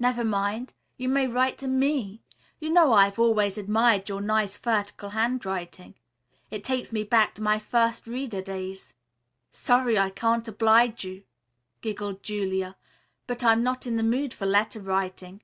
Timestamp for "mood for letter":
14.02-14.80